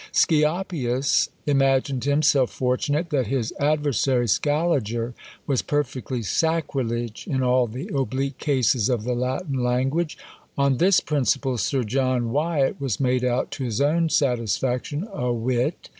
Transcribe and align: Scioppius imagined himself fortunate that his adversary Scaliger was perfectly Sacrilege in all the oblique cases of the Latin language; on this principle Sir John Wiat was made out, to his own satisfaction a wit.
Scioppius 0.11 1.29
imagined 1.45 2.05
himself 2.05 2.49
fortunate 2.49 3.11
that 3.11 3.27
his 3.27 3.53
adversary 3.59 4.27
Scaliger 4.27 5.13
was 5.45 5.61
perfectly 5.61 6.23
Sacrilege 6.23 7.27
in 7.27 7.43
all 7.43 7.67
the 7.67 7.87
oblique 7.95 8.39
cases 8.39 8.89
of 8.89 9.03
the 9.03 9.13
Latin 9.13 9.63
language; 9.63 10.17
on 10.57 10.77
this 10.77 11.01
principle 11.01 11.55
Sir 11.59 11.83
John 11.83 12.31
Wiat 12.31 12.81
was 12.81 12.99
made 12.99 13.23
out, 13.23 13.51
to 13.51 13.63
his 13.63 13.79
own 13.79 14.09
satisfaction 14.09 15.07
a 15.13 15.31
wit. 15.31 15.89